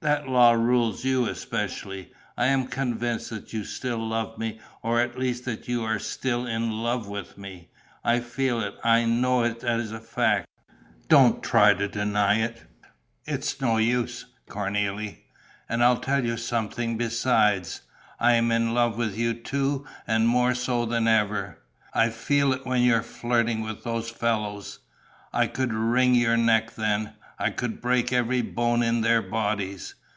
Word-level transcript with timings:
That 0.00 0.28
law 0.28 0.52
rules 0.52 1.02
you 1.06 1.24
especially. 1.30 2.12
I 2.36 2.48
am 2.48 2.66
convinced 2.66 3.30
that 3.30 3.54
you 3.54 3.64
still 3.64 4.06
love 4.06 4.36
me, 4.36 4.60
or 4.82 5.00
at 5.00 5.18
least 5.18 5.46
that 5.46 5.66
you 5.66 5.82
are 5.84 5.98
still 5.98 6.44
in 6.46 6.70
love 6.82 7.08
with 7.08 7.38
me. 7.38 7.70
I 8.04 8.20
feel 8.20 8.60
it, 8.60 8.74
I 8.84 9.06
know 9.06 9.44
it 9.44 9.64
as 9.64 9.92
a 9.92 10.00
fact: 10.00 10.46
don't 11.08 11.42
try 11.42 11.72
to 11.72 11.88
deny 11.88 12.40
it. 12.40 12.64
It's 13.24 13.62
no 13.62 13.78
use, 13.78 14.26
Cornélie. 14.46 15.20
And 15.70 15.82
I'll 15.82 16.00
tell 16.00 16.22
you 16.22 16.36
something 16.36 16.98
besides: 16.98 17.80
I 18.20 18.34
am 18.34 18.52
in 18.52 18.74
love 18.74 18.98
with 18.98 19.16
you 19.16 19.32
too 19.32 19.86
and 20.06 20.28
more 20.28 20.54
so 20.54 20.84
than 20.84 21.08
ever. 21.08 21.60
I 21.94 22.10
feel 22.10 22.52
it 22.52 22.66
when 22.66 22.82
you're 22.82 23.00
flirting 23.02 23.62
with 23.62 23.84
those 23.84 24.10
fellows. 24.10 24.80
I 25.32 25.46
could 25.46 25.72
wring 25.72 26.14
your 26.14 26.36
neck 26.36 26.74
then, 26.74 27.14
I 27.36 27.50
could 27.50 27.80
break 27.80 28.12
every 28.12 28.42
bone 28.42 28.84
in 28.84 29.00
their 29.00 29.20
bodies.... 29.20 29.96